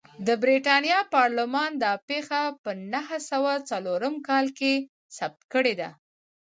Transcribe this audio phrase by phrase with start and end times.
[0.27, 4.73] د برېټانیا پارلمان دا پېښه په نهه سوه څلورم کال کې
[5.17, 5.89] ثبت کړې ده.